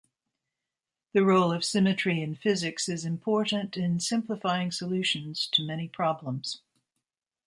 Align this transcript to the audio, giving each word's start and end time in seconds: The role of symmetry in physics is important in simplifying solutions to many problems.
The 1.13 1.23
role 1.23 1.51
of 1.51 1.63
symmetry 1.63 2.23
in 2.23 2.33
physics 2.33 2.89
is 2.89 3.05
important 3.05 3.77
in 3.77 3.99
simplifying 3.99 4.71
solutions 4.71 5.47
to 5.51 5.63
many 5.63 5.87
problems. 5.87 6.59